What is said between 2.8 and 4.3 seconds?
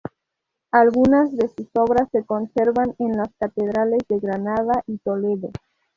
en las catedrales de